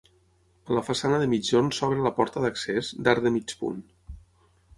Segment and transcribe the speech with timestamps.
[0.69, 3.87] A la façana de migjorn s'obre la porta d'accés, d'arc de mig punt.